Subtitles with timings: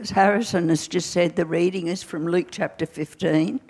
[0.00, 3.60] As Harrison has just said, the reading is from Luke chapter 15.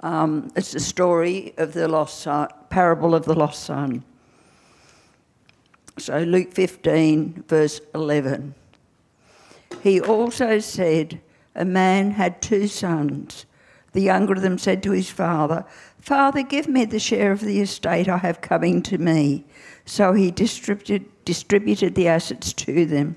[0.00, 4.04] Um, it's the story of the lost son, parable of the lost son.
[5.96, 8.54] So, Luke 15, verse 11.
[9.82, 11.22] He also said,
[11.54, 13.46] A man had two sons.
[13.92, 15.64] The younger of them said to his father,
[16.00, 19.46] Father, give me the share of the estate I have coming to me.
[19.86, 23.16] So he distributed, distributed the assets to them.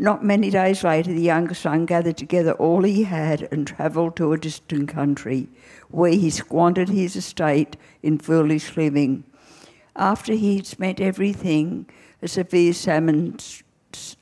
[0.00, 4.32] Not many days later, the younger son gathered together all he had and travelled to
[4.32, 5.46] a distant country,
[5.90, 9.24] where he squandered his estate in foolish living.
[9.94, 11.84] After he had spent everything,
[12.22, 13.36] a severe, salmon,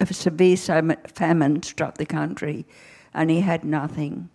[0.01, 2.67] a severe famine struck the country,
[3.15, 4.31] and he had nothing.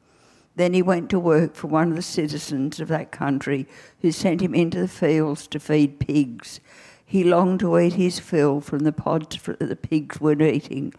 [0.56, 3.68] Then he went to work for one of the citizens of that country,
[4.02, 6.62] who sent him into the fields to feed pigs.
[7.06, 10.94] He longed to eat his fill from the pods that the pigs were eating,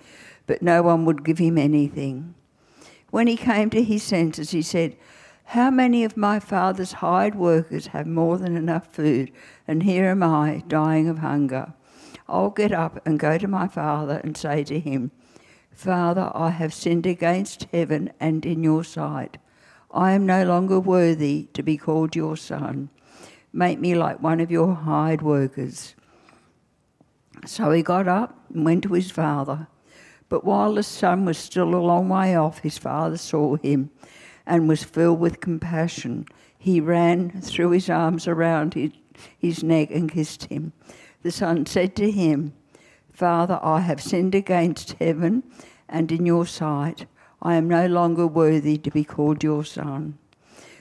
[0.46, 2.34] but no one would give him anything.
[3.10, 4.96] When he came to his senses, he said,
[5.44, 9.30] How many of my father's hired workers have more than enough food,
[9.68, 11.74] and here am I, dying of hunger?
[12.28, 15.10] I'll get up and go to my father and say to him,
[15.70, 19.38] Father, I have sinned against heaven and in your sight.
[19.90, 22.90] I am no longer worthy to be called your son.
[23.52, 25.94] Make me like one of your hired workers.
[27.46, 29.68] So he got up and went to his father.
[30.34, 33.90] But while the son was still a long way off, his father saw him
[34.44, 36.26] and was filled with compassion.
[36.58, 38.74] He ran, threw his arms around
[39.38, 40.72] his, neck, and kissed him.
[41.22, 42.52] The son said to him,
[43.12, 45.44] Father, I have sinned against heaven
[45.88, 47.06] and in your sight.
[47.40, 50.18] I am no longer worthy to be called your son.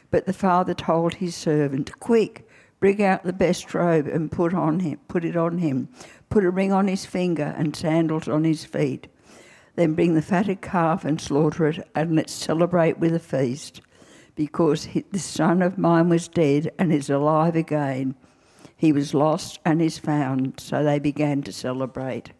[0.09, 4.79] But the father told his servant, Quick, bring out the best robe and put on
[4.79, 5.89] him, put it on him.
[6.31, 9.09] Put a ring on his finger and sandals on his feet.
[9.75, 13.81] Then bring the fatted calf and slaughter it, and let's celebrate with a feast.
[14.35, 18.15] Because the son of mine was dead and is alive again.
[18.75, 20.59] He was lost and is found.
[20.59, 22.31] So they began to celebrate.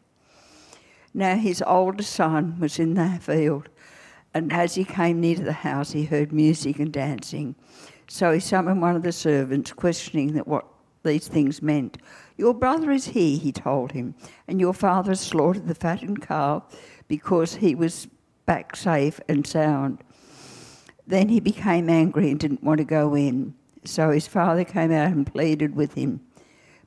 [1.14, 3.70] Now his older son was in the field,
[4.34, 7.54] and as he came near to the house, he heard music and dancing.
[8.08, 10.66] So he summoned one of the servants, questioning that what
[11.04, 11.98] these things meant.
[12.38, 14.16] Your brother is here, he told him,
[14.48, 16.64] and your father slaughtered the fattened calf
[17.08, 18.08] because he was
[18.46, 20.04] back safe and sound.
[21.06, 23.54] Then he became angry and didn't want to go in.
[23.86, 26.22] So his father came out and pleaded with him.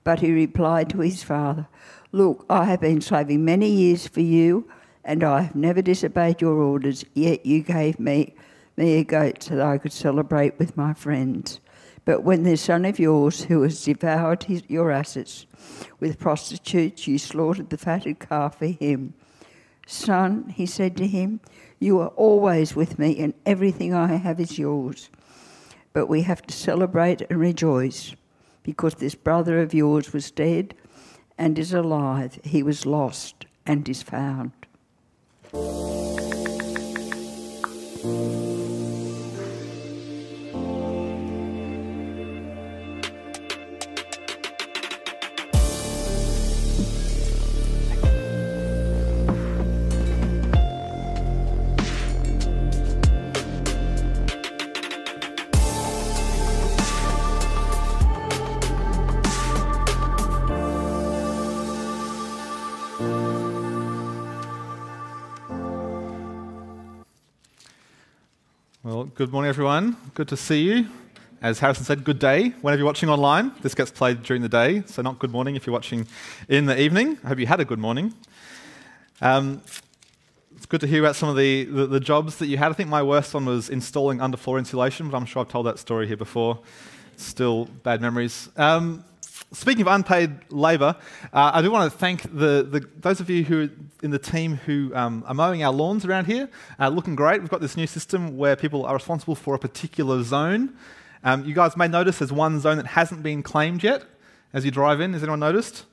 [0.05, 1.69] But he replied to his father,
[2.13, 4.69] Look, I have been slaving many years for you,
[5.05, 8.35] and I have never disobeyed your orders, yet you gave me,
[8.77, 11.61] me a goat so that I could celebrate with my friends.
[12.07, 15.45] But when the son of yours, who has devoured his, your assets
[16.01, 19.13] with prostitutes, you slaughtered the fatted calf for him.
[19.87, 21.41] Son, he said to him,
[21.79, 25.11] you are always with me, and everything I have is yours.
[25.93, 28.15] But we have to celebrate and rejoice
[28.63, 30.75] because this brother of yours was dead
[31.37, 32.39] and is alive.
[32.45, 34.53] He was lost and is found.
[69.15, 69.97] Good morning, everyone.
[70.15, 70.89] Good to see you.
[71.43, 72.49] As Harrison said, good day.
[72.63, 75.67] Whenever you're watching online, this gets played during the day, so not good morning if
[75.67, 76.07] you're watching
[76.49, 77.19] in the evening.
[77.23, 78.15] I hope you had a good morning.
[79.21, 79.61] Um,
[80.57, 82.71] it's good to hear about some of the, the, the, jobs that you had.
[82.71, 85.79] I think my worst one was installing underfloor insulation, but I'm sure I've told that
[85.79, 86.59] story here before.
[87.17, 88.49] Still bad memories.
[88.57, 89.05] Um,
[89.53, 90.97] Speaking of unpaid labour,
[91.33, 93.71] uh, I do want to thank the, the, those of you who are
[94.03, 96.49] in the team who um, are mowing our lawns around here.
[96.81, 97.41] Uh, looking great.
[97.41, 100.77] We've got this new system where people are responsible for a particular zone.
[101.23, 104.05] Um, you guys may notice there's one zone that hasn't been claimed yet
[104.53, 105.13] as you drive in.
[105.13, 105.85] Has anyone noticed?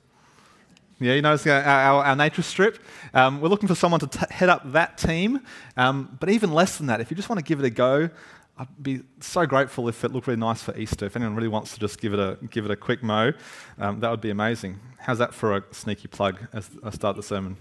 [1.00, 2.80] Yeah, you notice our, our, our nature strip.
[3.14, 5.42] Um, we're looking for someone to t- head up that team.
[5.78, 8.10] Um, but even less than that, if you just want to give it a go,
[8.56, 11.08] I'd be so grateful if it looked really nice for Easter.
[11.08, 13.34] If anyone really wants to just give it a, give it a quick mow,
[13.80, 14.80] um, that would be amazing.
[15.00, 17.58] How's that for a sneaky plug as I start the sermon?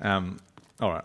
[0.00, 0.40] Um,
[0.80, 1.04] all right.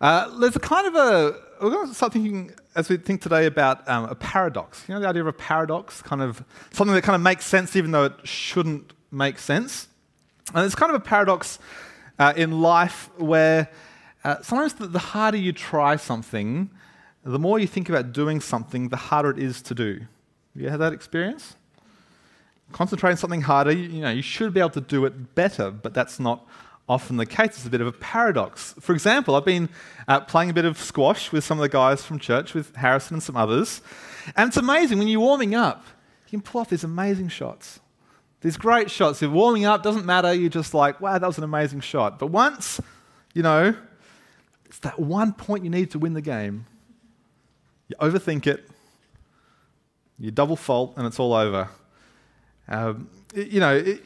[0.00, 3.46] Uh, there's a kind of a, we're going to start thinking as we think today
[3.46, 4.84] about um, a paradox.
[4.88, 6.42] You know, the idea of a paradox, kind of
[6.72, 9.86] something that kind of makes sense even though it shouldn't make sense.
[10.52, 11.60] And it's kind of a paradox
[12.18, 13.70] uh, in life where
[14.24, 16.70] uh, sometimes the, the harder you try something,
[17.24, 20.00] the more you think about doing something, the harder it is to do.
[20.54, 21.56] Have you had that experience?
[22.72, 25.94] Concentrating something harder, you, you know, you should be able to do it better, but
[25.94, 26.46] that's not
[26.88, 27.48] often the case.
[27.48, 28.74] It's a bit of a paradox.
[28.80, 29.68] For example, I've been
[30.08, 33.14] uh, playing a bit of squash with some of the guys from church, with Harrison
[33.14, 33.80] and some others,
[34.36, 35.84] and it's amazing when you're warming up,
[36.26, 37.80] you can pull off these amazing shots.
[38.40, 39.22] These great shots.
[39.22, 42.18] You're warming up, doesn't matter, you're just like, wow, that was an amazing shot.
[42.18, 42.80] But once,
[43.32, 43.74] you know,
[44.74, 46.66] it's that one point you need to win the game.
[47.86, 48.68] You overthink it,
[50.18, 51.68] you double fault, and it's all over.
[52.66, 54.02] Um, you know, it,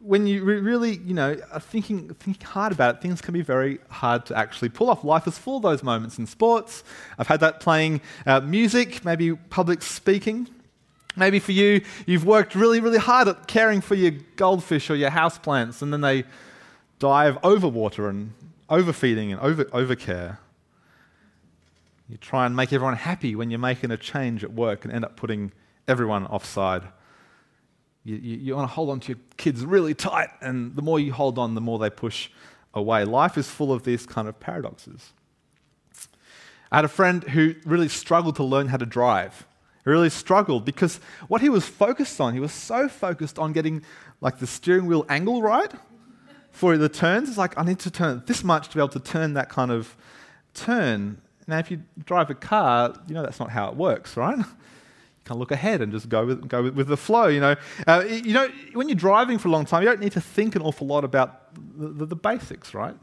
[0.00, 3.78] when you really, you know, are thinking, thinking hard about it, things can be very
[3.88, 5.04] hard to actually pull off.
[5.04, 6.82] Life is full of those moments in sports.
[7.16, 10.48] I've had that playing uh, music, maybe public speaking.
[11.14, 15.10] Maybe for you, you've worked really, really hard at caring for your goldfish or your
[15.10, 16.24] houseplants, and then they
[16.98, 18.32] die of overwater and
[18.70, 20.38] overfeeding and over, overcare.
[22.08, 25.04] You try and make everyone happy when you're making a change at work and end
[25.04, 25.52] up putting
[25.86, 26.84] everyone offside.
[28.04, 30.98] You, you, you, want to hold on to your kids really tight, and the more
[30.98, 32.30] you hold on, the more they push
[32.72, 33.04] away.
[33.04, 35.12] Life is full of these kind of paradoxes.
[36.72, 39.46] I had a friend who really struggled to learn how to drive.
[39.84, 43.82] He really struggled because what he was focused on, he was so focused on getting
[44.20, 45.72] like the steering wheel angle right
[46.52, 47.28] for the turns.
[47.28, 49.70] It's like, I need to turn this much to be able to turn that kind
[49.70, 49.96] of
[50.54, 51.20] turn.
[51.46, 54.38] Now, if you drive a car, you know that's not how it works, right?
[55.20, 57.26] You can look ahead and just go with, go with, with the flow.
[57.26, 57.54] You know,
[57.86, 60.56] uh, you know, when you're driving for a long time, you don't need to think
[60.56, 62.96] an awful lot about the, the, the basics, right?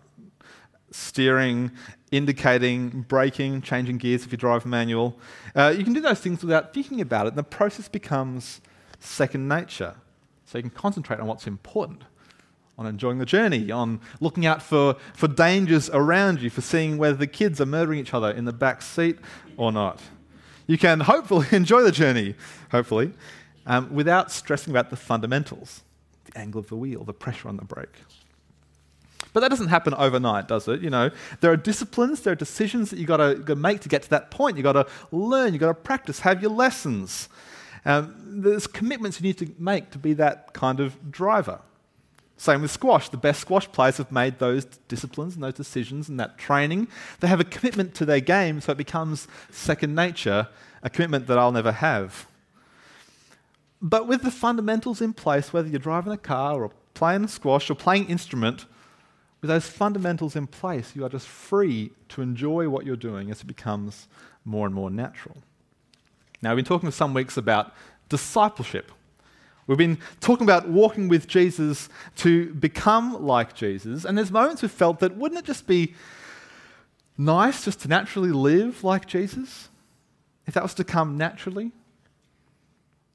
[0.89, 1.71] Steering,
[2.11, 5.17] indicating, braking, changing gears if you drive manual.
[5.55, 8.61] Uh, you can do those things without thinking about it, and the process becomes
[8.99, 9.95] second nature.
[10.45, 12.03] So you can concentrate on what's important
[12.77, 17.17] on enjoying the journey, on looking out for, for dangers around you, for seeing whether
[17.17, 19.17] the kids are murdering each other in the back seat
[19.57, 19.99] or not.
[20.67, 22.35] You can hopefully enjoy the journey,
[22.71, 23.13] hopefully,
[23.65, 25.83] um, without stressing about the fundamentals
[26.25, 28.03] the angle of the wheel, the pressure on the brake.
[29.33, 30.81] But that doesn't happen overnight, does it?
[30.81, 31.09] You know,
[31.41, 34.31] there are disciplines, there are decisions that you've got to make to get to that
[34.31, 34.57] point.
[34.57, 37.29] You've got to learn, you've got to practice, have your lessons.
[37.85, 41.61] Um, there's commitments you need to make to be that kind of driver.
[42.37, 43.09] Same with squash.
[43.09, 46.87] The best squash players have made those disciplines and those decisions and that training.
[47.19, 50.47] They have a commitment to their game, so it becomes second nature,
[50.83, 52.27] a commitment that I'll never have.
[53.81, 57.75] But with the fundamentals in place, whether you're driving a car or playing squash or
[57.75, 58.65] playing instrument,
[59.41, 63.41] with those fundamentals in place, you are just free to enjoy what you're doing as
[63.41, 64.07] it becomes
[64.45, 65.37] more and more natural.
[66.41, 67.73] Now, we've been talking for some weeks about
[68.09, 68.91] discipleship.
[69.67, 74.71] We've been talking about walking with Jesus to become like Jesus, and there's moments we've
[74.71, 75.93] felt that wouldn't it just be
[77.17, 79.67] nice just to naturally live like Jesus?
[80.45, 81.73] If that was to come naturally?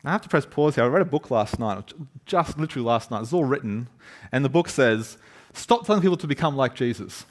[0.05, 0.85] I have to press pause here.
[0.85, 1.93] I read a book last night,
[2.27, 3.23] just literally last night.
[3.23, 3.89] It's all written,
[4.31, 5.17] and the book says,
[5.55, 7.25] Stop telling people to become like Jesus.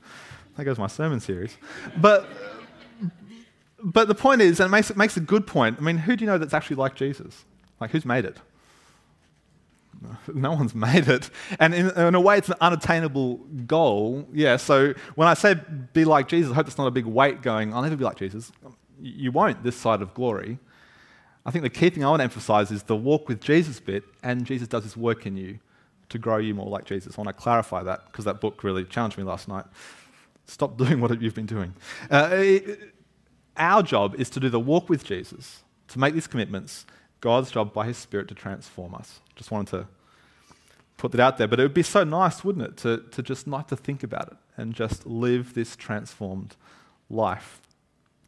[0.56, 1.56] that goes my sermon series.
[1.96, 2.26] But,
[3.82, 5.76] but the point is, and it makes, it makes a good point.
[5.78, 7.44] I mean, who do you know that's actually like Jesus?
[7.80, 8.38] Like, who's made it?
[10.34, 11.30] no one's made it.
[11.58, 13.36] And in, in, a way, it's an unattainable
[13.66, 14.26] goal.
[14.32, 15.56] Yeah, so when I say
[15.92, 18.16] be like Jesus, I hope it's not a big weight going, I'll never be like
[18.16, 18.52] Jesus.
[19.00, 20.58] You won't this side of glory.
[21.46, 24.04] I think the key thing I want to emphasize is the walk with Jesus bit,
[24.22, 25.58] and Jesus does his work in you
[26.08, 27.18] to grow you more like Jesus.
[27.18, 29.64] I want to clarify that because that book really challenged me last night.
[30.46, 31.74] Stop doing what you've been doing.
[32.10, 32.94] Uh, it,
[33.56, 36.86] our job is to do the walk with Jesus, to make these commitments,
[37.20, 39.20] God's job by His Spirit to transform us.
[39.36, 39.88] Just wanted to
[40.96, 41.48] put that out there.
[41.48, 44.28] But it would be so nice, wouldn't it, to, to just not to think about
[44.28, 46.56] it and just live this transformed
[47.10, 47.60] life.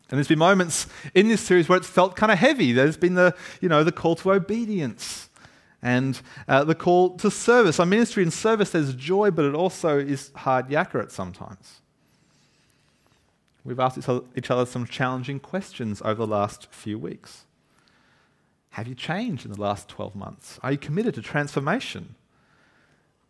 [0.08, 2.72] And there's been moments in this series where it's felt kind of heavy.
[2.72, 5.28] There's been the, you know, the call to obedience
[5.82, 7.80] and uh, the call to service.
[7.80, 11.80] Our ministry and service, there's joy, but it also is hard yakka at sometimes.
[13.64, 13.98] We've asked
[14.36, 17.44] each other some challenging questions over the last few weeks.
[18.70, 20.60] Have you changed in the last 12 months?
[20.62, 22.14] Are you committed to transformation?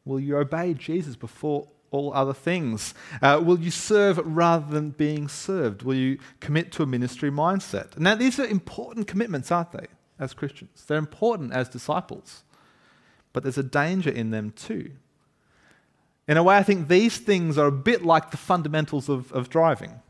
[0.07, 2.95] Will you obey Jesus before all other things?
[3.21, 5.83] Uh, will you serve rather than being served?
[5.83, 7.99] Will you commit to a ministry mindset?
[7.99, 9.87] Now, these are important commitments, aren't they,
[10.19, 10.85] as Christians?
[10.87, 12.45] They're important as disciples,
[13.33, 14.93] but there's a danger in them too.
[16.29, 19.49] In a way, I think these things are a bit like the fundamentals of, of
[19.49, 20.01] driving,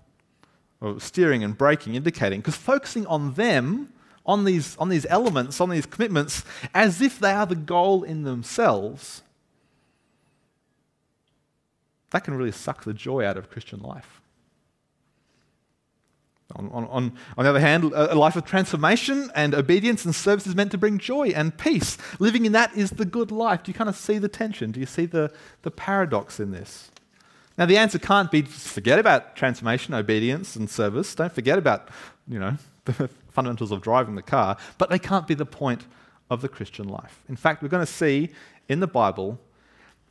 [0.80, 3.92] or steering and braking, indicating, because focusing on them
[4.26, 8.24] on these, on these elements, on these commitments, as if they are the goal in
[8.24, 9.22] themselves,
[12.16, 14.22] that can really suck the joy out of Christian life.
[16.54, 20.46] On, on, on, on, the other hand, a life of transformation and obedience and service
[20.46, 21.98] is meant to bring joy and peace.
[22.18, 23.64] Living in that is the good life.
[23.64, 24.72] Do you kind of see the tension?
[24.72, 25.30] Do you see the,
[25.60, 26.90] the paradox in this?
[27.58, 31.14] Now, the answer can't be forget about transformation, obedience, and service.
[31.14, 31.90] Don't forget about,
[32.26, 32.56] you know,
[32.86, 35.84] the fundamentals of driving the car, but they can't be the point
[36.30, 37.22] of the Christian life.
[37.28, 38.30] In fact, we're going to see
[38.70, 39.38] in the Bible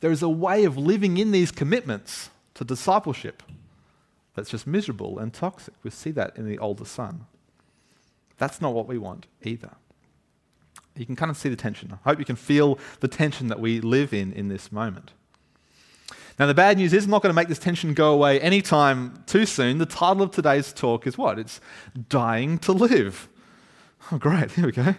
[0.00, 3.42] there is a way of living in these commitments to discipleship
[4.34, 5.74] that's just miserable and toxic.
[5.82, 7.26] We see that in the older son.
[8.38, 9.70] That's not what we want either.
[10.94, 11.92] You can kind of see the tension.
[11.92, 15.12] I hope you can feel the tension that we live in in this moment.
[16.38, 19.22] Now, the bad news is I'm not going to make this tension go away anytime
[19.26, 19.78] too soon.
[19.78, 21.38] The title of today's talk is what?
[21.38, 21.60] It's
[22.08, 23.28] Dying to Live.
[24.12, 24.52] Oh, great.
[24.52, 24.94] Here we go.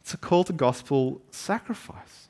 [0.00, 2.23] It's a call to gospel sacrifice.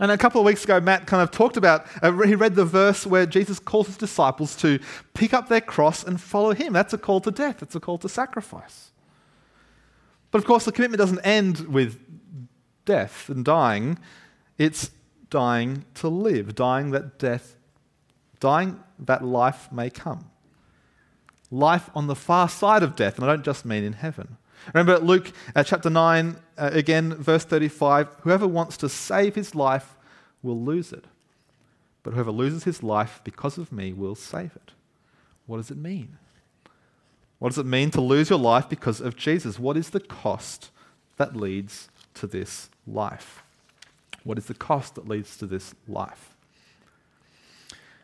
[0.00, 2.64] And a couple of weeks ago, Matt kind of talked about, uh, he read the
[2.64, 4.78] verse where Jesus calls his disciples to
[5.12, 6.72] pick up their cross and follow him.
[6.72, 8.92] That's a call to death, it's a call to sacrifice.
[10.30, 11.98] But of course, the commitment doesn't end with
[12.84, 13.98] death and dying,
[14.56, 14.90] it's
[15.30, 17.56] dying to live, dying that death,
[18.40, 20.30] dying that life may come.
[21.50, 24.36] Life on the far side of death, and I don't just mean in heaven.
[24.74, 29.96] Remember Luke uh, chapter 9, uh, again, verse 35 whoever wants to save his life
[30.42, 31.04] will lose it,
[32.02, 34.72] but whoever loses his life because of me will save it.
[35.46, 36.18] What does it mean?
[37.38, 39.58] What does it mean to lose your life because of Jesus?
[39.58, 40.70] What is the cost
[41.16, 43.42] that leads to this life?
[44.24, 46.36] What is the cost that leads to this life?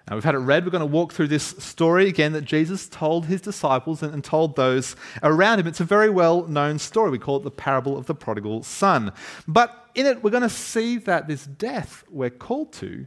[0.09, 0.65] Now, we've had it read.
[0.65, 4.23] We're going to walk through this story again that Jesus told his disciples and, and,
[4.23, 5.67] told those around him.
[5.67, 7.11] It's a very well known story.
[7.11, 9.13] We call it the parable of the prodigal son.
[9.49, 13.07] But in it, we're going to see that this death we're called to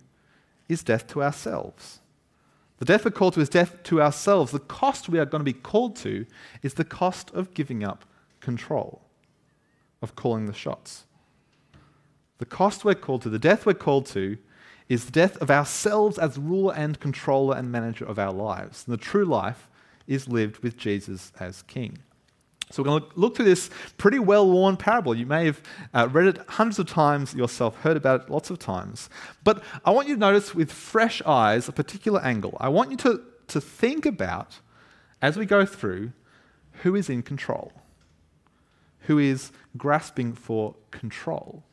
[0.67, 1.99] is death to ourselves.
[2.79, 4.51] The death we're called to is death to ourselves.
[4.51, 6.25] The cost we are going to be called to
[6.63, 8.05] is the cost of giving up
[8.39, 9.01] control,
[10.01, 11.05] of calling the shots.
[12.39, 14.37] The cost we're called to, the death we're called to,
[14.89, 18.83] is the death of ourselves as ruler and controller and manager of our lives.
[18.85, 19.67] And the true life
[20.07, 21.99] is lived with Jesus as King.
[22.69, 25.15] So we're going to look through this pretty well worn parable.
[25.15, 25.61] You may have
[25.93, 29.09] uh, read it hundreds of times yourself, heard about it lots of times.
[29.43, 32.57] But I want you to notice with fresh eyes a particular angle.
[32.59, 34.59] I want you to, to think about,
[35.21, 36.11] as we go through,
[36.83, 37.71] who is in control,
[39.01, 41.63] who is grasping for control,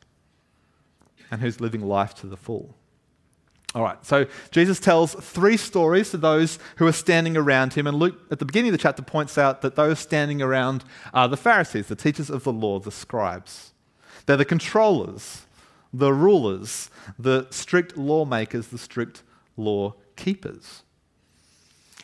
[1.29, 2.73] and who's living life to the full.
[3.75, 7.97] All right, so Jesus tells three stories to those who are standing around him, and
[7.97, 11.35] Luke, at the beginning of the chapter, points out that those standing around are the
[11.35, 13.73] Pharisees, the teachers of the law, the scribes.
[14.25, 15.45] They're the controllers,
[15.93, 16.89] the rulers,
[17.19, 19.23] the strict lawmakers, the strict
[19.57, 20.83] law keepers.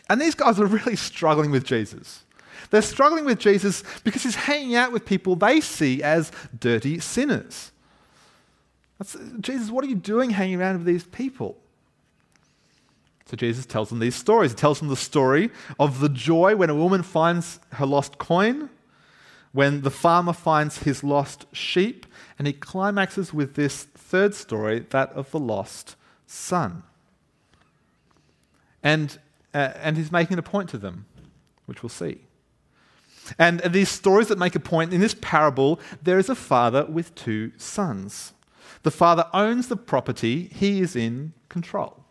[0.10, 2.26] And these guys are really struggling with Jesus.
[2.70, 7.72] They're struggling with Jesus because he's hanging out with people they see as dirty sinners.
[9.40, 11.58] Jesus, what are you doing hanging around with these people?
[13.26, 14.52] So Jesus tells them these stories.
[14.52, 18.70] He tells them the story of the joy when a woman finds her lost coin,
[19.54, 22.06] when the farmer finds his lost sheep,
[22.38, 25.96] and he climaxes with this third story, that of the lost
[26.28, 26.84] son.
[28.84, 29.18] And,
[29.54, 31.06] uh, and he's making a point to them,
[31.66, 32.20] which we'll see.
[33.40, 37.16] And these stories that make a point in this parable, there is a father with
[37.16, 38.34] two sons.
[38.84, 42.04] The father owns the property, he is in control.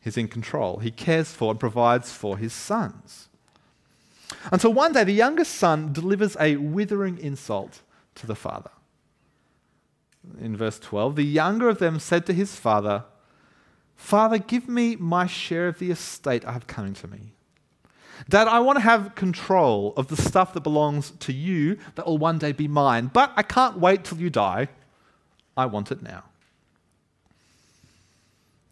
[0.00, 0.78] He's in control.
[0.78, 3.28] He cares for and provides for his sons.
[4.52, 7.82] Until one day, the youngest son delivers a withering insult
[8.16, 8.70] to the father.
[10.40, 13.04] In verse 12, the younger of them said to his father,
[13.94, 17.32] Father, give me my share of the estate I have coming to me.
[18.28, 22.18] Dad, I want to have control of the stuff that belongs to you that will
[22.18, 24.68] one day be mine, but I can't wait till you die.
[25.56, 26.24] I want it now.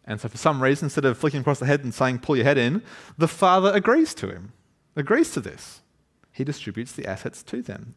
[0.07, 2.45] And so, for some reason, instead of flicking across the head and saying, pull your
[2.45, 2.83] head in,
[3.17, 4.53] the father agrees to him,
[4.97, 5.81] agrees to this.
[6.31, 7.95] He distributes the assets to them.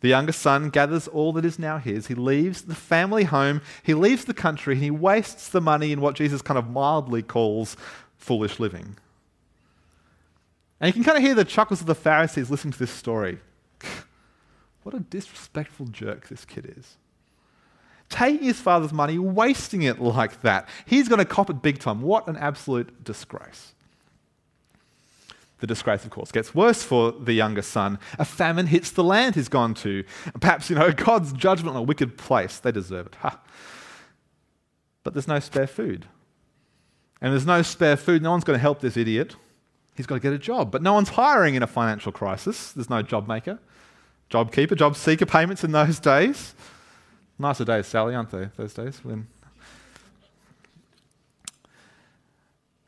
[0.00, 2.08] The younger son gathers all that is now his.
[2.08, 6.00] He leaves the family home, he leaves the country, and he wastes the money in
[6.00, 7.76] what Jesus kind of mildly calls
[8.16, 8.96] foolish living.
[10.80, 13.38] And you can kind of hear the chuckles of the Pharisees listening to this story.
[14.82, 16.96] What a disrespectful jerk this kid is.
[18.08, 20.68] Taking his father's money, wasting it like that.
[20.84, 22.02] He's going to cop it big time.
[22.02, 23.72] What an absolute disgrace.
[25.60, 28.00] The disgrace, of course, gets worse for the younger son.
[28.18, 30.04] A famine hits the land he's gone to.
[30.40, 32.58] Perhaps, you know, God's judgment on a wicked place.
[32.58, 33.14] They deserve it.
[33.20, 33.40] Ha.
[35.04, 36.06] but there's no spare food.
[37.20, 39.36] And there's no spare food, no one's going to help this idiot.
[39.94, 40.72] He's got to get a job.
[40.72, 42.72] But no one's hiring in a financial crisis.
[42.72, 43.60] There's no job maker,
[44.32, 46.54] job keeper, job seeker payments in those days.
[47.38, 49.04] Nicer days, Sally, aren't they, those days?
[49.04, 49.26] When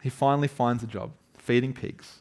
[0.03, 2.21] he finally finds a job feeding pigs.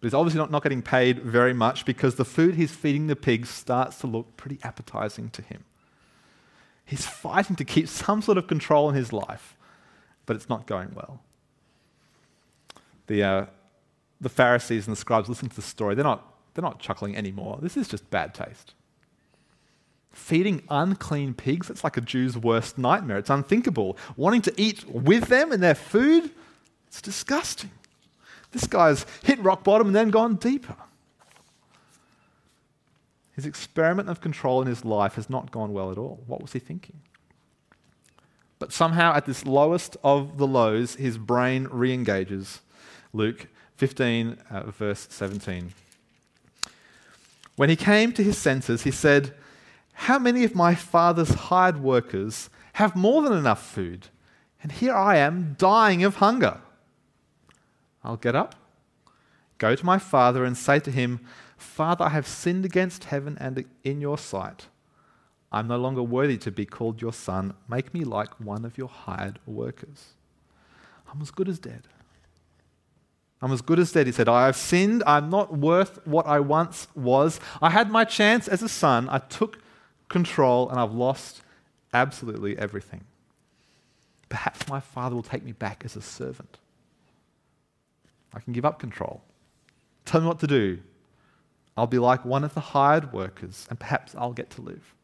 [0.00, 3.16] But he's obviously not, not getting paid very much because the food he's feeding the
[3.16, 5.64] pigs starts to look pretty appetizing to him.
[6.84, 9.56] He's fighting to keep some sort of control in his life,
[10.26, 11.20] but it's not going well.
[13.08, 13.46] The, uh,
[14.20, 15.96] the Pharisees and the scribes listen to the story.
[15.96, 17.60] They're not, they're not chuckling anymore.
[17.62, 18.74] This is just bad taste.
[20.10, 23.16] Feeding unclean pigs, it's like a Jew's worst nightmare.
[23.16, 23.96] It's unthinkable.
[24.16, 26.32] Wanting to eat with them and their food,
[26.88, 27.70] it's disgusting.
[28.50, 30.74] This guy's hit rock bottom and then gone deeper.
[33.36, 36.24] His experiment of control in his life has not gone well at all.
[36.26, 36.98] What was he thinking?
[38.58, 42.62] But somehow, at this lowest of the lows, his brain re engages.
[43.12, 43.46] Luke
[43.76, 45.72] 15, uh, verse 17.
[47.58, 49.34] When he came to his senses, he said,
[49.92, 54.10] How many of my father's hired workers have more than enough food?
[54.62, 56.60] And here I am dying of hunger.
[58.04, 58.54] I'll get up,
[59.58, 61.18] go to my father, and say to him,
[61.56, 64.68] Father, I have sinned against heaven and in your sight.
[65.50, 67.54] I'm no longer worthy to be called your son.
[67.68, 70.10] Make me like one of your hired workers.
[71.12, 71.88] I'm as good as dead.
[73.40, 74.06] I'm as good as dead.
[74.06, 75.02] He said, I have sinned.
[75.06, 77.38] I'm not worth what I once was.
[77.62, 79.08] I had my chance as a son.
[79.10, 79.58] I took
[80.08, 81.42] control and I've lost
[81.94, 83.04] absolutely everything.
[84.28, 86.58] Perhaps my father will take me back as a servant.
[88.34, 89.22] I can give up control.
[90.04, 90.80] Tell me what to do.
[91.76, 94.94] I'll be like one of the hired workers, and perhaps I'll get to live.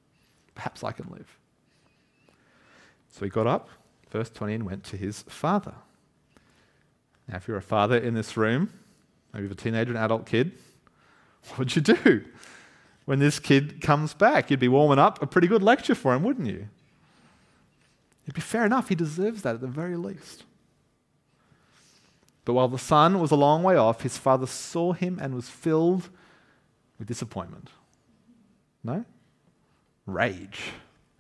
[0.55, 1.39] Perhaps I can live.
[3.13, 3.69] So he got up,
[4.11, 5.75] verse 20, and went to his father.
[7.29, 8.71] Now, if you're a father in this room,
[9.33, 10.53] maybe you have a teenager, an adult kid,
[11.49, 12.25] what would you do
[13.05, 14.51] when this kid comes back?
[14.51, 16.69] You'd be warming up a pretty good lecture for him, wouldn't you?
[18.25, 18.89] It'd be fair enough.
[18.89, 20.45] He deserves that at the very least.
[22.45, 25.49] But while the son was a long way off, his father saw him and was
[25.49, 26.09] filled
[26.99, 27.71] with disappointment.
[28.83, 29.05] No?
[30.07, 30.61] Rage.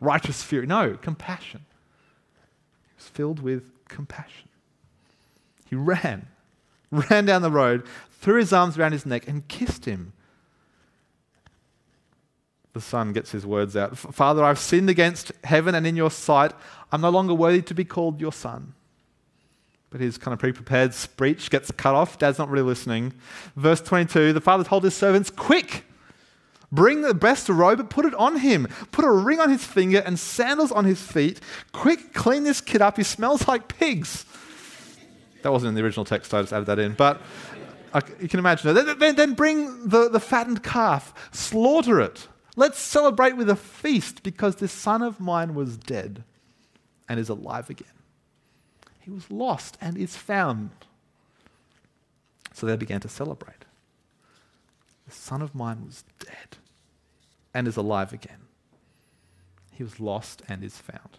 [0.00, 0.66] Righteous fury.
[0.66, 1.64] No, compassion.
[2.86, 4.48] He was filled with compassion.
[5.74, 6.28] He ran,
[6.92, 7.84] ran down the road,
[8.20, 10.12] threw his arms around his neck, and kissed him.
[12.74, 16.52] The son gets his words out Father, I've sinned against heaven and in your sight.
[16.92, 18.74] I'm no longer worthy to be called your son
[19.90, 22.18] but his kind of pre prepared speech gets cut off.
[22.18, 23.12] Dad's not really listening.
[23.54, 25.84] Verse 22 the father told his servants, Quick!
[26.72, 28.66] Bring the best robe and put it on him.
[28.90, 31.38] Put a ring on his finger and sandals on his feet.
[31.70, 32.96] Quick, clean this kid up.
[32.96, 34.26] He smells like pigs.
[35.44, 36.94] That wasn't in the original text, so I just added that in.
[36.94, 37.20] But
[38.18, 38.98] you can imagine it.
[38.98, 42.28] Then, then bring the, the fattened calf, slaughter it.
[42.56, 46.24] Let's celebrate with a feast because this son of mine was dead
[47.10, 47.92] and is alive again.
[49.00, 50.70] He was lost and is found.
[52.54, 53.66] So they began to celebrate.
[55.06, 56.56] The son of mine was dead
[57.52, 58.46] and is alive again.
[59.72, 61.18] He was lost and is found.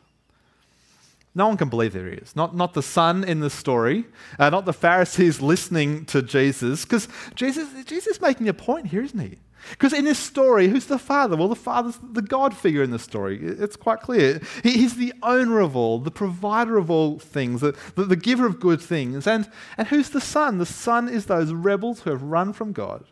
[1.35, 2.33] No one can believe there he is.
[2.35, 4.05] Not, not the son in the story,
[4.39, 9.03] uh, not the Pharisees listening to Jesus, because Jesus, Jesus is making a point here,
[9.03, 9.37] isn't he?
[9.71, 11.35] Because in this story, who's the father?
[11.35, 13.39] Well, the father's the God figure in the story.
[13.41, 14.39] It's quite clear.
[14.63, 18.45] He, he's the owner of all, the provider of all things, the, the, the giver
[18.45, 19.25] of good things.
[19.27, 20.59] And, and who's the son?
[20.59, 23.05] The son is those rebels who have run from God.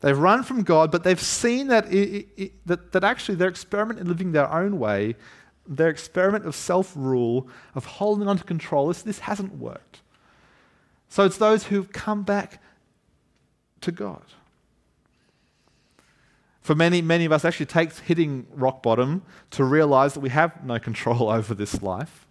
[0.00, 3.98] They've run from God, but they've seen that, it, it, that, that actually their experiment
[3.98, 5.16] in living their own way,
[5.68, 10.00] their experiment of self rule, of holding on to control, this, this hasn't worked.
[11.08, 12.62] So it's those who've come back
[13.80, 14.24] to God.
[16.60, 20.64] For many, many of us, actually takes hitting rock bottom to realize that we have
[20.64, 22.26] no control over this life.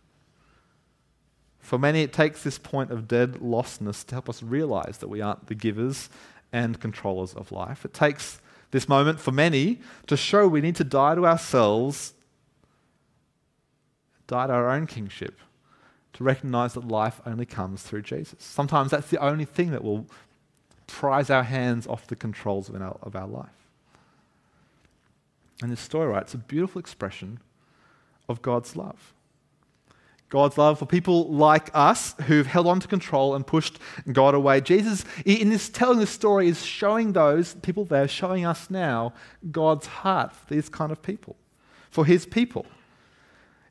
[1.60, 5.22] For many, it takes this point of dead lostness to help us realize that we
[5.22, 6.10] aren't the givers
[6.52, 7.86] and controllers of life.
[7.86, 8.40] It takes
[8.72, 12.14] this moment for many to show we need to die to ourselves,
[14.28, 15.40] die to our own kingship,
[16.14, 18.44] to recognize that life only comes through Jesus.
[18.44, 20.06] Sometimes that's the only thing that will
[20.88, 23.50] prise our hands off the controls of our, of our life.
[25.62, 27.40] And this story, right, it's a beautiful expression
[28.28, 29.14] of God's love.
[30.30, 33.80] God's love for people like us who've held on to control and pushed
[34.12, 34.60] God away.
[34.60, 39.14] Jesus, in this telling this story, is showing those people there, showing us now
[39.52, 41.36] God's heart for these kind of people,
[41.92, 42.66] for his people.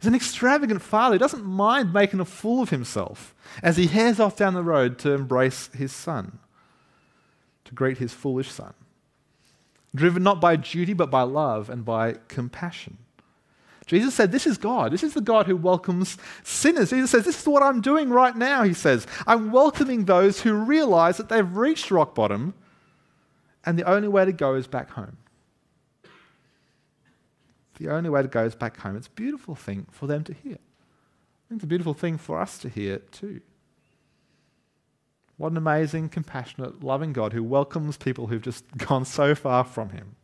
[0.04, 1.14] He's an extravagant father.
[1.14, 4.98] He doesn't mind making a fool of himself as he heads off down the road
[4.98, 6.40] to embrace his son,
[7.64, 8.74] to greet his foolish son.
[9.94, 12.98] Driven not by duty, but by love and by compassion.
[13.86, 14.92] Jesus said, This is God.
[14.92, 16.90] This is the God who welcomes sinners.
[16.90, 19.06] Jesus says, This is what I'm doing right now, he says.
[19.26, 22.52] I'm welcoming those who realize that they've reached rock bottom
[23.64, 25.16] and the only way to go is back home.
[27.78, 28.96] The only way to go is back home.
[28.96, 30.54] It's a beautiful thing for them to hear.
[30.54, 33.40] I think it's a beautiful thing for us to hear too.
[35.37, 39.90] What an amazing, compassionate, loving God who welcomes people who've just gone so far from
[39.90, 40.14] Him.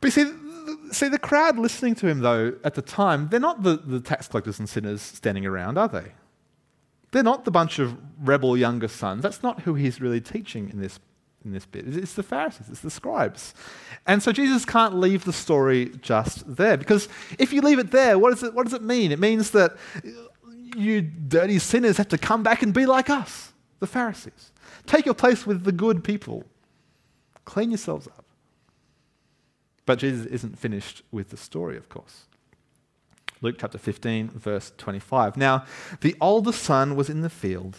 [0.00, 0.32] But you see,
[0.92, 4.28] see, the crowd listening to him, though, at the time, they're not the, the tax
[4.28, 6.12] collectors and sinners standing around, are they?
[7.10, 9.22] They're not the bunch of rebel younger sons.
[9.22, 11.00] That's not who he's really teaching in this,
[11.48, 11.84] in this bit.
[11.86, 13.54] It's the Pharisees, it's the scribes.
[14.06, 17.08] And so Jesus can't leave the story just there, because
[17.38, 19.12] if you leave it there, what does it, what does it mean?
[19.12, 19.76] It means that
[20.76, 24.52] you dirty sinners have to come back and be like us, the Pharisees.
[24.86, 26.44] Take your place with the good people.
[27.44, 28.24] Clean yourselves up.
[29.86, 32.24] But Jesus isn't finished with the story, of course.
[33.40, 35.36] Luke chapter 15, verse 25.
[35.36, 35.64] Now,
[36.00, 37.78] the older son was in the field.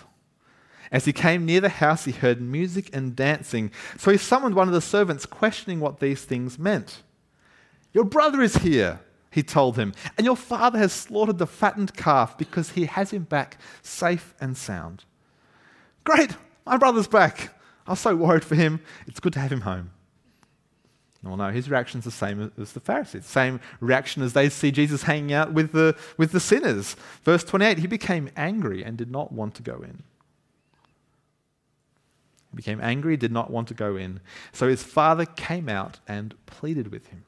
[0.91, 3.71] As he came near the house, he heard music and dancing.
[3.97, 7.03] So he summoned one of the servants, questioning what these things meant.
[7.93, 8.99] Your brother is here,
[9.31, 13.23] he told him, and your father has slaughtered the fattened calf because he has him
[13.23, 15.05] back safe and sound.
[16.03, 17.55] Great, my brother's back.
[17.85, 18.81] I was so worried for him.
[19.07, 19.91] It's good to have him home.
[21.23, 23.25] Well, no, his reaction's the same as the Pharisees.
[23.25, 26.95] Same reaction as they see Jesus hanging out with the, with the sinners.
[27.23, 30.03] Verse 28 he became angry and did not want to go in.
[32.51, 34.19] He became angry, did not want to go in.
[34.51, 37.25] So his father came out and pleaded with him.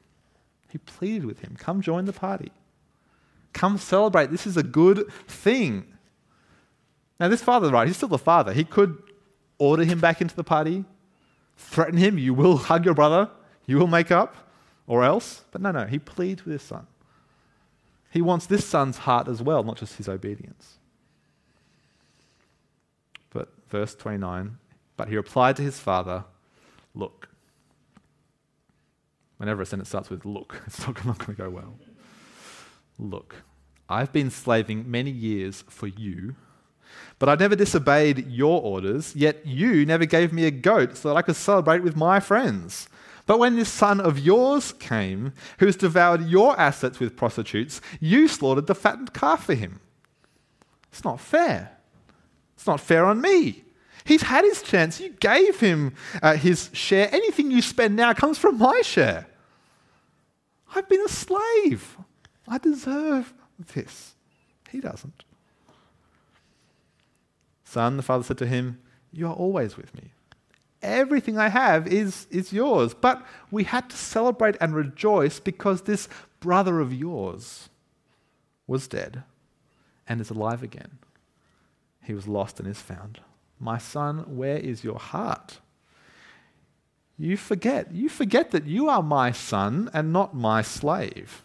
[0.69, 2.51] He pleaded with him come join the party.
[3.53, 4.31] Come celebrate.
[4.31, 5.85] This is a good thing.
[7.19, 8.53] Now, this father, right, he's still the father.
[8.53, 8.97] He could
[9.57, 10.85] order him back into the party,
[11.55, 13.29] threaten him, you will hug your brother,
[13.67, 14.35] you will make up,
[14.87, 15.43] or else.
[15.51, 16.87] But no, no, he pleads with his son.
[18.09, 20.77] He wants this son's heart as well, not just his obedience.
[23.29, 24.57] But verse 29
[25.01, 26.25] But he replied to his father,
[26.93, 27.27] Look.
[29.37, 31.73] Whenever a sentence starts with look, it's not, not going to go well.
[32.99, 33.37] Look,
[33.89, 36.35] I've been slaving many years for you,
[37.17, 41.15] but I never disobeyed your orders, yet you never gave me a goat so that
[41.15, 42.87] I could celebrate with my friends.
[43.25, 48.27] But when this son of yours came, who has devoured your assets with prostitutes, you
[48.27, 49.79] slaughtered the fattened calf for him.
[50.91, 51.79] It's not fair.
[52.53, 53.63] It's not fair on me.
[54.03, 54.99] He's had his chance.
[54.99, 57.09] You gave him uh, his share.
[57.13, 59.27] Anything you spend now comes from my share.
[60.75, 61.97] I've been a slave.
[62.47, 63.33] I deserve
[63.73, 64.15] this.
[64.69, 65.23] He doesn't.
[67.63, 68.79] Son, the father said to him,
[69.11, 70.11] You are always with me
[70.81, 72.93] Everything I have is, is yours.
[72.93, 76.09] But we had to celebrate and rejoice because this
[76.39, 77.69] brother of yours
[78.65, 79.23] was dead
[80.07, 80.97] and is alive again.
[82.03, 83.19] He was lost and is found.
[83.61, 85.59] My son, where is your heart?
[87.17, 87.91] You forget.
[87.93, 91.43] You forget that you are my son and not my slave.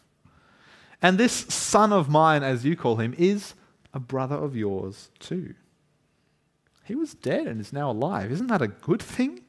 [1.02, 3.52] And this son of mine, as you call him, is
[3.92, 5.54] a brother of yours too.
[6.84, 8.32] He was dead and is now alive.
[8.32, 9.42] Isn't that a good thing?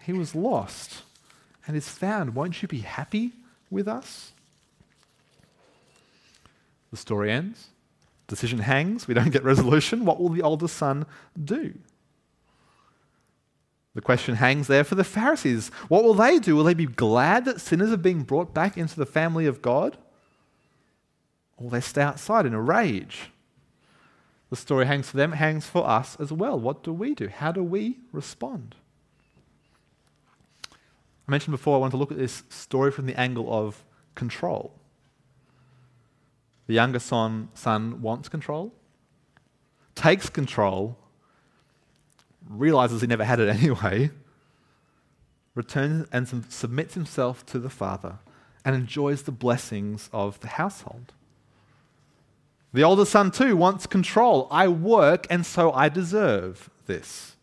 [0.00, 1.02] He was lost
[1.66, 2.34] and is found.
[2.34, 3.32] Won't you be happy
[3.70, 4.32] with us?
[6.90, 7.68] The story ends.
[8.26, 9.06] Decision hangs.
[9.06, 10.04] We don't get resolution.
[10.04, 11.06] What will the older son
[11.42, 11.74] do?
[13.94, 15.68] The question hangs there for the Pharisees.
[15.88, 16.56] What will they do?
[16.56, 19.96] Will they be glad that sinners are being brought back into the family of God?
[21.56, 23.30] Or will they stay outside in a rage?
[24.50, 26.58] The story hangs for them, hangs for us as well.
[26.58, 27.28] What do we do?
[27.28, 28.74] How do we respond?
[30.72, 33.84] I mentioned before I want to look at this story from the angle of
[34.14, 34.72] control.
[36.66, 38.72] The younger son, son wants control,
[39.94, 40.96] takes control,
[42.48, 44.10] realizes he never had it anyway,
[45.54, 48.18] returns and submits himself to the father,
[48.64, 51.12] and enjoys the blessings of the household.
[52.72, 54.48] The older son, too, wants control.
[54.50, 57.36] I work, and so I deserve this.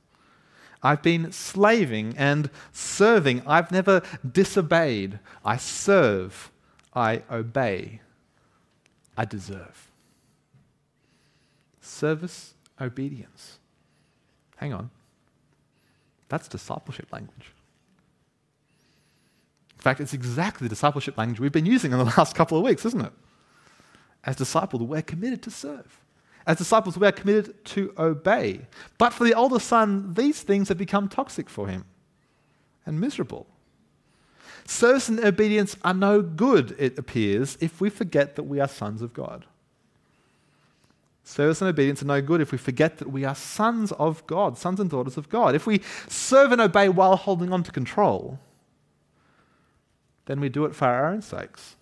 [0.84, 3.44] I've been slaving and serving.
[3.48, 5.20] I've never disobeyed.
[5.46, 6.52] I serve.
[6.94, 8.02] I obey.
[9.18, 9.90] I deserve.
[11.82, 13.60] Service, obedience.
[14.58, 14.90] Hang on.
[16.30, 17.52] That's discipleship language.
[19.76, 22.64] In fact, it's exactly the discipleship language we've been using in the last couple of
[22.64, 23.12] weeks, isn't it?
[24.24, 26.00] As disciples, we're committed to serve.
[26.46, 28.62] As disciples, we are committed to obey.
[28.98, 31.86] But for the older son, these things have become toxic for him
[32.86, 33.48] and miserable.
[34.66, 39.02] Service and obedience are no good, it appears, if we forget that we are sons
[39.02, 39.46] of God.
[41.24, 44.58] Service and obedience are no good if we forget that we are sons of God,
[44.58, 45.56] sons and daughters of God.
[45.56, 48.40] If we serve and obey while holding on to control,
[50.26, 51.76] then we do it for our own sakes.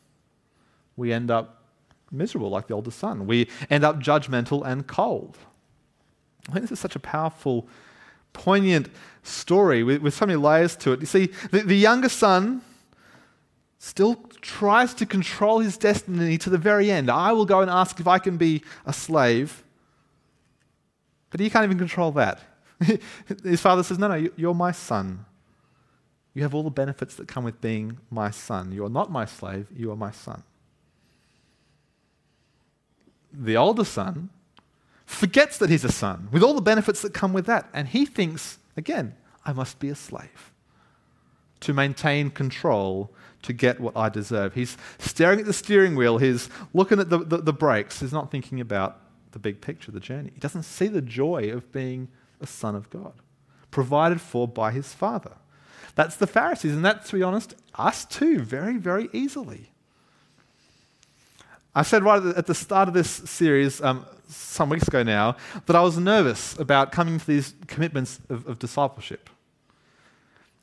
[0.95, 1.63] We end up
[2.11, 3.27] miserable like the older son.
[3.27, 5.37] We end up judgmental and cold.
[6.49, 7.67] I think this is such a powerful,
[8.33, 8.89] poignant
[9.23, 10.99] story with, with so many layers to it.
[10.99, 12.61] You see, the, the younger son
[13.79, 17.09] still tries to control his destiny to the very end.
[17.09, 19.63] I will go and ask if I can be a slave.
[21.31, 22.41] But he can't even control that.
[23.43, 25.25] his father says, No, no, you're my son.
[26.33, 28.71] You have all the benefits that come with being my son.
[28.71, 30.43] You are not my slave, you are my son
[33.31, 34.29] the older son,
[35.05, 37.69] forgets that he's a son with all the benefits that come with that.
[37.73, 39.15] And he thinks, again,
[39.45, 40.51] I must be a slave
[41.61, 44.53] to maintain control to get what I deserve.
[44.53, 48.31] He's staring at the steering wheel, he's looking at the, the, the, brakes, he's not
[48.31, 48.99] thinking about
[49.31, 50.31] the big picture, the journey.
[50.33, 52.09] He doesn't see the joy of being
[52.41, 53.13] a son of God,
[53.71, 55.33] provided for by his father.
[55.95, 59.71] That's the Pharisees, and that's, to be honest, us too, very, very easily.
[61.75, 65.75] I said right at the start of this series, um, some weeks ago now, that
[65.75, 69.29] I was nervous about coming to these commitments of, of discipleship.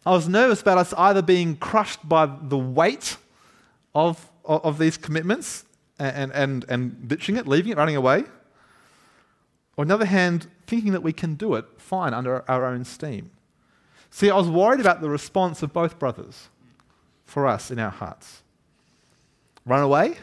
[0.06, 3.16] I was nervous about us either being crushed by the weight
[3.92, 5.64] of, of, of these commitments
[5.98, 8.20] and, and, and ditching it, leaving it, running away.
[9.76, 12.84] Or, on the other hand, thinking that we can do it fine under our own
[12.84, 13.32] steam.
[14.10, 16.50] See, I was worried about the response of both brothers
[17.24, 18.42] for us in our hearts.
[19.64, 20.18] Run away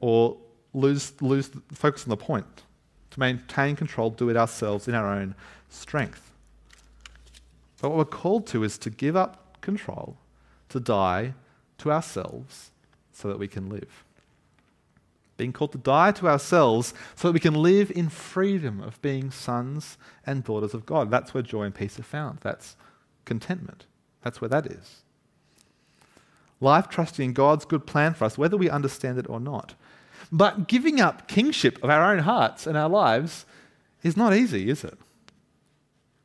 [0.00, 0.36] or
[0.74, 2.64] lose, lose focus on the point.
[3.12, 5.36] To maintain control, do it ourselves in our own
[5.68, 6.31] strength.
[7.82, 10.16] But what we're called to is to give up control,
[10.68, 11.34] to die
[11.78, 12.70] to ourselves
[13.12, 14.04] so that we can live.
[15.36, 19.32] Being called to die to ourselves so that we can live in freedom of being
[19.32, 21.10] sons and daughters of God.
[21.10, 22.38] That's where joy and peace are found.
[22.42, 22.76] That's
[23.24, 23.86] contentment.
[24.22, 25.02] That's where that is.
[26.60, 29.74] Life trusting in God's good plan for us, whether we understand it or not.
[30.30, 33.44] But giving up kingship of our own hearts and our lives
[34.04, 34.96] is not easy, is it?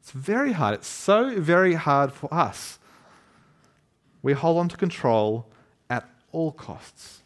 [0.07, 0.73] It's very hard.
[0.73, 2.79] It's so very hard for us.
[4.21, 5.47] We hold on to control
[5.89, 7.23] at all costs.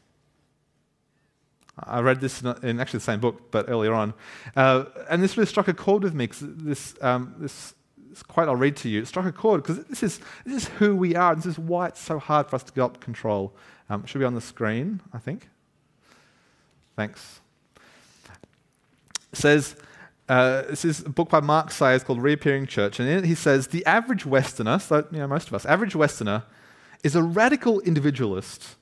[1.77, 4.15] I read this in, in actually the same book, but earlier on.
[4.55, 7.75] Uh, and this really struck a chord with me because this, um, this,
[8.09, 9.03] this quote I'll read to you.
[9.03, 11.35] It struck a chord because this is, this is who we are.
[11.35, 13.53] This is why it's so hard for us to give up control.
[13.91, 15.49] Um, should be on the screen, I think.
[16.95, 17.41] Thanks.
[19.31, 19.75] It says,
[20.31, 23.35] uh, this is a book by Mark Sayers called Reappearing Church, and in it he
[23.35, 26.43] says, the average Westerner, so you know, most of us, average Westerner,
[27.03, 28.77] is a radical individualist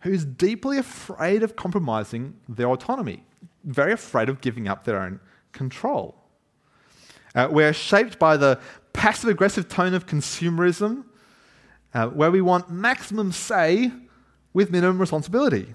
[0.00, 3.22] who's deeply afraid of compromising their autonomy,
[3.62, 5.20] very afraid of giving up their own
[5.52, 6.16] control.
[7.36, 8.58] Uh, we're shaped by the
[8.92, 11.04] passive aggressive tone of consumerism,
[11.94, 13.92] uh, where we want maximum say
[14.52, 15.72] with minimum responsibility.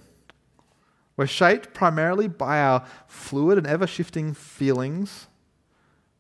[1.18, 5.28] We're shaped primarily by our fluid and ever shifting feelings.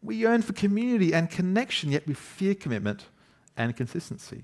[0.01, 3.05] We yearn for community and connection, yet we fear commitment
[3.57, 4.43] and consistency.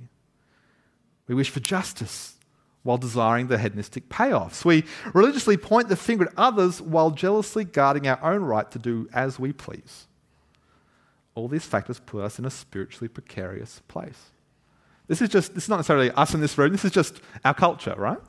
[1.27, 2.35] We wish for justice
[2.83, 4.65] while desiring the hedonistic payoffs.
[4.65, 4.83] We
[5.13, 9.39] religiously point the finger at others while jealously guarding our own right to do as
[9.39, 10.07] we please.
[11.35, 14.31] All these factors put us in a spiritually precarious place.
[15.07, 17.53] This is just, this is not necessarily us in this room, this is just our
[17.53, 18.19] culture, right?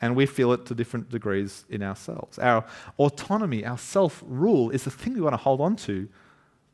[0.00, 2.38] And we feel it to different degrees in ourselves.
[2.38, 2.64] Our
[2.98, 6.08] autonomy, our self rule, is the thing we want to hold on to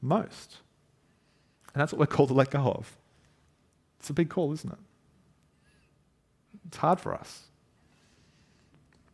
[0.03, 0.59] most.
[1.73, 2.97] And that's what we're called to let go of.
[3.99, 4.79] It's a big call, isn't it?
[6.69, 7.45] It's hard for us.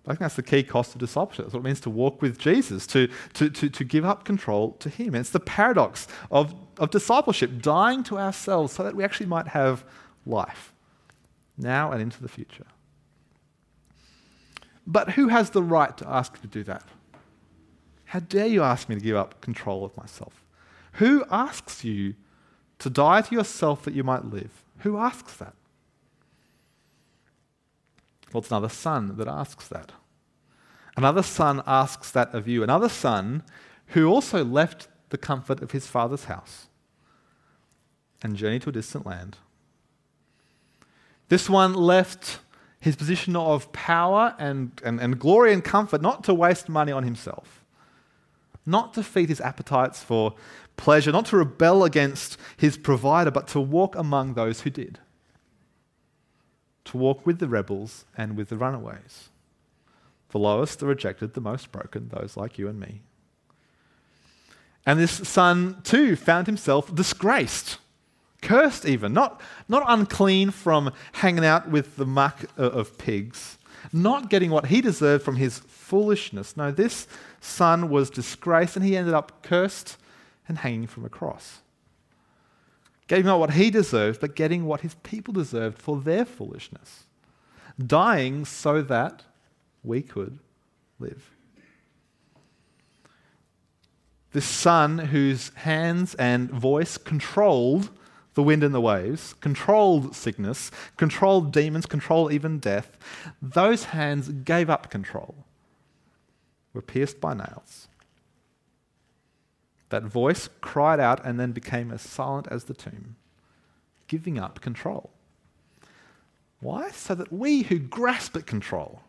[0.06, 1.44] I think that's the key cost of discipleship.
[1.44, 4.72] That's what it means to walk with Jesus, to, to, to, to give up control
[4.80, 5.08] to Him.
[5.08, 9.48] And it's the paradox of, of discipleship, dying to ourselves so that we actually might
[9.48, 9.84] have
[10.26, 10.72] life
[11.56, 12.66] now and into the future.
[14.90, 16.82] But who has the right to ask you to do that?
[18.06, 20.44] How dare you ask me to give up control of myself?
[20.94, 22.14] Who asks you
[22.80, 24.64] to die to yourself that you might live?
[24.78, 25.54] Who asks that?
[28.32, 29.92] Well, it's another son that asks that.
[30.96, 32.64] Another son asks that of you.
[32.64, 33.44] Another son
[33.88, 36.66] who also left the comfort of his father's house
[38.22, 39.36] and journeyed to a distant land.
[41.28, 42.40] This one left
[42.80, 47.04] his position of power and, and, and glory and comfort not to waste money on
[47.04, 47.62] himself,
[48.64, 50.34] not to feed his appetites for
[50.78, 54.98] pleasure, not to rebel against his provider, but to walk among those who did.
[56.86, 59.28] To walk with the rebels and with the runaways.
[60.30, 63.02] The lowest, the rejected, the most broken, those like you and me.
[64.86, 67.78] And this son, too, found himself disgraced,
[68.40, 73.58] cursed even, not, not unclean from hanging out with the muck uh, of pigs,
[73.92, 76.56] not getting what he deserved from his foolishness.
[76.56, 77.06] No, this
[77.40, 79.96] son was disgraced and he ended up cursed
[80.48, 81.60] and hanging from a cross.
[83.08, 87.06] Getting not what he deserved, but getting what his people deserved for their foolishness.
[87.84, 89.24] Dying so that
[89.82, 90.38] we could
[90.98, 91.30] live.
[94.32, 97.90] This son whose hands and voice controlled
[98.34, 102.96] the wind and the waves, controlled sickness, controlled demons, controlled even death,
[103.42, 105.34] those hands gave up control,
[106.72, 107.88] were pierced by nails
[109.90, 113.16] that voice cried out and then became as silent as the tomb,
[114.08, 115.10] giving up control.
[116.60, 116.90] Why?
[116.90, 119.02] So that we who grasp at control,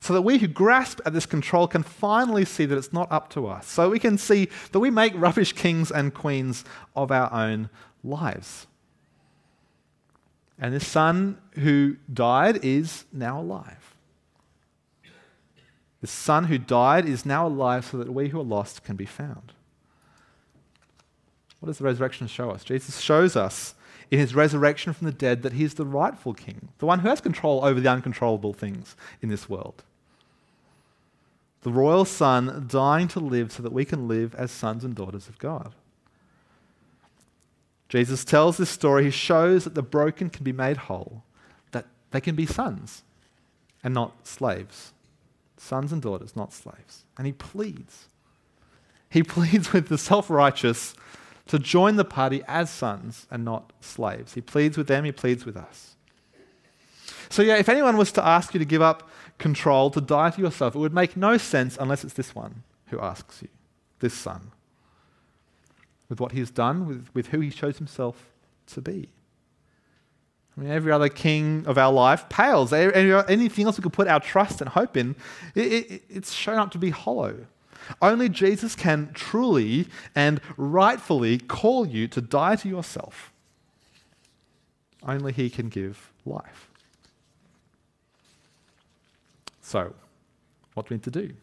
[0.00, 3.28] so that we who grasp at this control can finally see that it's not up
[3.30, 3.66] to us.
[3.66, 6.64] So we can see that we make rubbish kings and queens
[6.96, 7.68] of our own
[8.02, 8.66] lives.
[10.58, 13.90] And this son who died is now alive.
[16.00, 19.04] The Son who died is now alive so that we who are lost can be
[19.04, 19.52] found.
[21.60, 22.64] What does the resurrection show us?
[22.64, 23.74] Jesus shows us
[24.10, 27.08] in his resurrection from the dead that he is the rightful king, the one who
[27.08, 29.84] has control over the uncontrollable things in this world.
[31.62, 35.28] The royal Son dying to live so that we can live as sons and daughters
[35.28, 35.74] of God.
[37.90, 39.04] Jesus tells this story.
[39.04, 41.24] He shows that the broken can be made whole,
[41.72, 43.02] that they can be sons
[43.84, 44.94] and not slaves
[45.60, 47.04] sons and daughters, not slaves.
[47.18, 48.08] And he pleads.
[49.10, 50.94] He pleads with the self righteous
[51.46, 54.34] to join the party as sons and not slaves.
[54.34, 55.96] He pleads with them, he pleads with us.
[57.28, 60.40] So, yeah, if anyone was to ask you to give up control, to die to
[60.40, 63.48] yourself, it would make no sense unless it's this one who asks you,
[64.00, 64.50] this son,
[66.10, 68.34] with what he's done, with, with who he shows himself
[68.66, 69.08] to be.
[70.56, 72.72] I mean, every other king of our life pales.
[72.72, 75.14] Anything else we could put our trust and hope in,
[75.54, 77.46] it, it, it's shown up to be hollow.
[78.02, 83.32] Only Jesus can truly and rightfully call you to die to yourself.
[85.02, 86.68] Only He can give life.
[89.62, 89.94] So,
[90.74, 91.34] what do we need to do?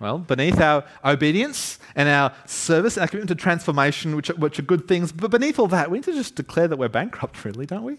[0.00, 4.58] Well, beneath our obedience and our service and our commitment to transformation, which are, which
[4.58, 7.44] are good things, but beneath all that, we need to just declare that we're bankrupt,
[7.44, 7.98] really, don't we?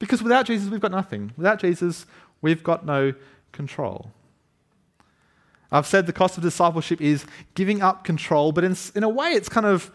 [0.00, 1.32] Because without Jesus, we've got nothing.
[1.36, 2.06] Without Jesus,
[2.42, 3.14] we've got no
[3.52, 4.10] control.
[5.70, 9.30] I've said the cost of discipleship is giving up control, but in, in a way,
[9.30, 9.92] it's kind of,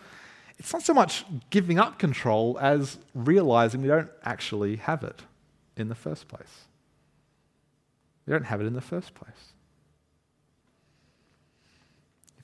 [0.57, 5.21] it's not so much giving up control as realizing we don't actually have it
[5.75, 6.65] in the first place.
[8.25, 9.53] We don't have it in the first place.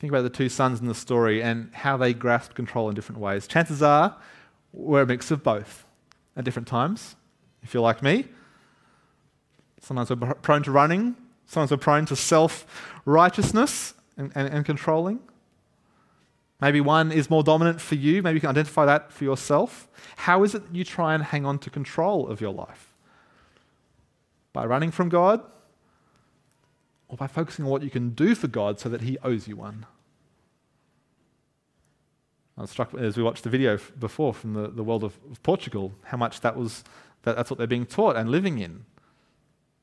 [0.06, 3.20] Think about the two sons in the story and how they grasped control in different
[3.20, 3.48] ways.
[3.48, 4.16] Chances are
[4.72, 5.84] we're a mix of both
[6.38, 7.16] at different times,
[7.64, 8.28] if you're like me.
[9.82, 11.16] Sometimes we're prone to running,
[11.48, 12.68] sometimes we're prone to self
[13.06, 15.22] righteousness and, and, and controlling.
[16.62, 18.22] Maybe one is more dominant for you.
[18.22, 19.88] Maybe you can identify that for yourself.
[20.18, 22.94] How is it that you try and hang on to control of your life?
[24.54, 25.42] By running from God
[27.08, 29.56] or by focusing on what you can do for God so that He owes you
[29.56, 29.88] one.
[32.58, 35.42] I was struck as we watched the video before from the, the world of, of
[35.44, 36.84] Portugal, how much that was,
[37.24, 38.86] that, that's what they're being taught and living in.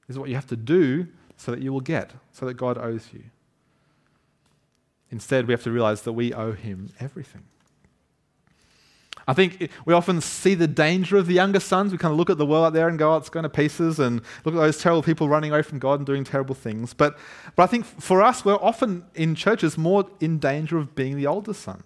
[0.06, 2.78] This is what you have to do so that you will get, so that God
[2.78, 3.24] owes you.
[5.10, 7.42] Instead, we have to realize that we owe Him everything.
[9.28, 11.92] I think we often see the danger of the younger sons.
[11.92, 13.50] We kind of look at the world out there and go, oh, it's going to
[13.50, 16.94] pieces, and look at those terrible people running away from God and doing terrible things.
[16.94, 17.18] But,
[17.54, 21.26] but I think for us, we're often in churches more in danger of being the
[21.26, 21.84] older son.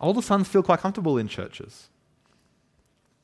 [0.00, 1.88] Older sons feel quite comfortable in churches.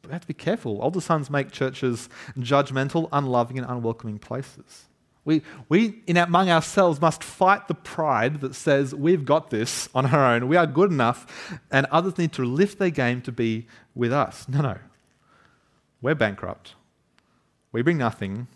[0.03, 0.83] But we have to be careful.
[0.83, 2.09] Older sons make churches
[2.39, 4.87] judgmental, unloving, and unwelcoming places.
[5.25, 10.07] We, we, in among ourselves, must fight the pride that says we've got this on
[10.07, 13.67] our own, we are good enough, and others need to lift their game to be
[13.95, 14.47] with us.
[14.49, 14.77] No, no.
[16.03, 16.75] We're bankrupt.
[17.73, 18.47] We bring nothing,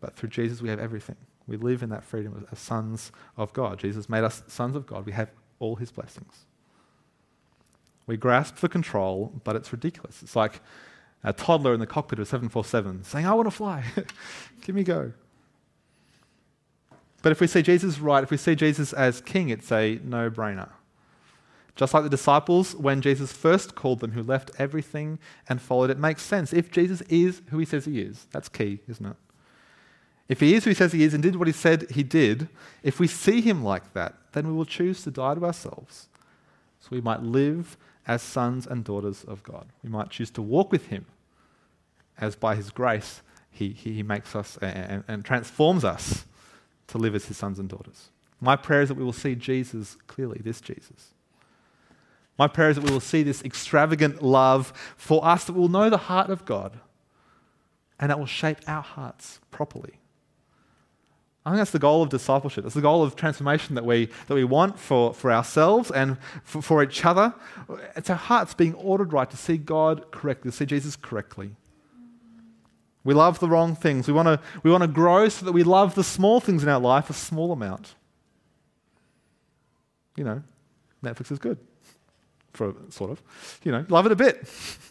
[0.00, 1.16] but through Jesus we have everything.
[1.46, 3.78] We live in that freedom as sons of God.
[3.78, 5.06] Jesus made us sons of God.
[5.06, 6.44] We have all his blessings.
[8.08, 10.22] We grasp for control, but it's ridiculous.
[10.22, 10.60] It's like
[11.22, 13.84] a toddler in the cockpit of a 747 saying, I want to fly.
[14.62, 15.12] Give me go.
[17.20, 20.30] But if we see Jesus right, if we see Jesus as king, it's a no
[20.30, 20.70] brainer.
[21.76, 25.98] Just like the disciples, when Jesus first called them, who left everything and followed, it
[25.98, 26.52] makes sense.
[26.52, 29.16] If Jesus is who he says he is, that's key, isn't it?
[30.28, 32.48] If he is who he says he is and did what he said he did,
[32.82, 36.08] if we see him like that, then we will choose to die to ourselves
[36.80, 37.76] so we might live
[38.08, 39.66] as sons and daughters of God.
[39.84, 41.04] We might choose to walk with him
[42.18, 46.24] as by his grace he, he, makes us and, and transforms us
[46.88, 48.08] to live as his sons and daughters.
[48.40, 51.12] My prayer is that we will see Jesus clearly, this Jesus.
[52.38, 55.90] My prayer is that we will see this extravagant love for us, that we'll know
[55.90, 56.78] the heart of God,
[57.98, 59.98] and that will shape our hearts properly.
[61.46, 62.64] I think that's the goal of discipleship.
[62.64, 66.60] That's the goal of transformation that we, that we want for, for ourselves and for,
[66.60, 67.32] for each other.
[67.96, 71.56] It's our hearts being ordered right to see God correctly, to see Jesus correctly.
[73.04, 74.06] We love the wrong things.
[74.06, 76.68] We want to we want to grow so that we love the small things in
[76.68, 77.94] our life a small amount.
[80.16, 80.42] You know,
[81.02, 81.56] Netflix is good,
[82.52, 83.22] for sort of.
[83.64, 84.46] You know, love it a bit.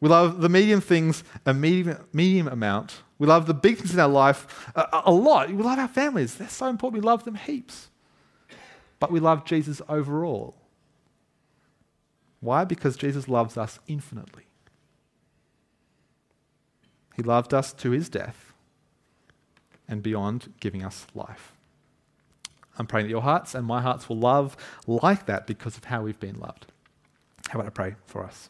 [0.00, 3.02] We love the medium things a medium, medium amount.
[3.20, 5.50] We love the big things in our life uh, a, a lot.
[5.50, 6.34] We love our families.
[6.36, 7.02] They're so important.
[7.02, 7.90] We love them heaps.
[8.98, 10.56] But we love Jesus overall.
[12.40, 12.64] Why?
[12.64, 14.44] Because Jesus loves us infinitely.
[17.14, 18.54] He loved us to his death
[19.86, 21.52] and beyond giving us life.
[22.78, 24.56] I'm praying that your hearts and my hearts will love
[24.86, 26.66] like that because of how we've been loved.
[27.50, 28.48] How about I pray for us?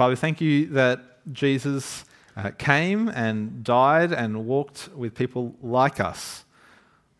[0.00, 6.46] Father, thank you that Jesus uh, came and died and walked with people like us,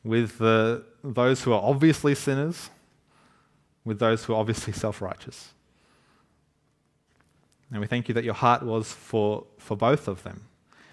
[0.02, 2.70] with the, those who are obviously sinners,
[3.84, 5.50] with those who are obviously self righteous.
[7.70, 10.46] And we thank you that your heart was for, for both of them,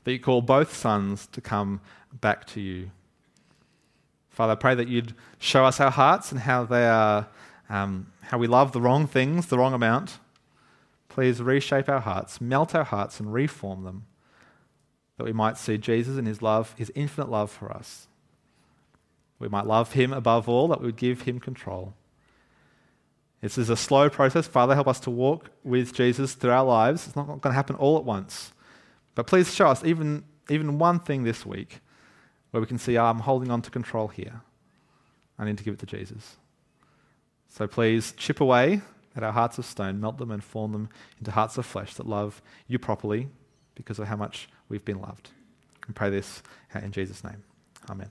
[0.03, 1.79] that you call both sons to come
[2.19, 2.91] back to you.
[4.29, 7.27] Father, I pray that you'd show us our hearts and how they are,
[7.69, 10.17] um, how we love the wrong things, the wrong amount.
[11.17, 14.05] Please reshape our hearts, melt our hearts, and reform them,
[15.17, 18.07] that we might see Jesus and his love, his infinite love for us.
[19.39, 21.95] We might love him above all, that we would give him control.
[23.41, 24.45] This is a slow process.
[24.45, 27.07] Father, help us to walk with Jesus through our lives.
[27.07, 28.53] It's not going to happen all at once.
[29.15, 31.79] But please show us even, even one thing this week
[32.51, 34.41] where we can see, oh, I'm holding on to control here.
[35.39, 36.37] I need to give it to Jesus.
[37.47, 38.81] So please chip away
[39.17, 40.89] at our hearts of stone, melt them and form them
[41.19, 43.27] into hearts of flesh that love you properly
[43.75, 45.31] because of how much we've been loved.
[45.87, 46.43] And pray this
[46.75, 47.43] in Jesus' name.
[47.89, 48.09] Amen.